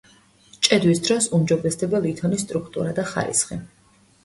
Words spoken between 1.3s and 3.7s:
უმჯობესდება ლითონის სტრუქტურა და ხარისხი.